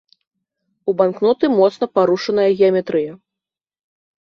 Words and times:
У 0.91 0.95
банкноты 1.01 1.51
моцна 1.59 1.85
парушаная 1.99 2.49
геаметрыя. 2.59 3.13